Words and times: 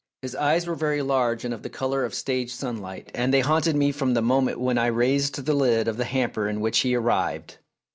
His 0.23 0.33
eyes 0.35 0.65
were 0.65 0.73
very 0.73 1.03
large 1.03 1.45
and 1.45 1.53
of 1.53 1.61
the 1.61 1.69
colour 1.69 2.03
of 2.03 2.15
stage 2.15 2.51
sunlight, 2.51 3.11
and 3.13 3.31
they 3.31 3.41
haunted 3.41 3.75
me 3.75 3.91
from 3.91 4.15
the 4.15 4.21
moment 4.23 4.59
when 4.59 4.79
I 4.79 4.87
raised 4.87 5.35
the 5.45 5.53
lid 5.53 5.87
of 5.87 5.97
the 5.97 6.05
hamper 6.05 6.49
in 6.49 6.59
which 6.59 6.79
he 6.79 6.95
arrived. 6.95 7.59